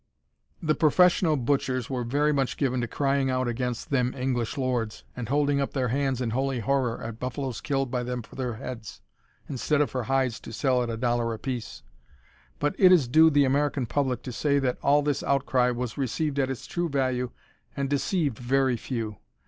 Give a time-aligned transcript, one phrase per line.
[0.63, 5.29] The professional butchers were very much given to crying out against "them English lords," and
[5.29, 8.99] holding up their hands in holy horror at buffaloes killed by them for their heads,
[9.47, 11.83] instead of for hides to sell at a dollar apiece;
[12.57, 16.39] but it is due the American public to say that all this outcry was received
[16.39, 17.29] at its true value
[17.77, 19.17] and deceived very few.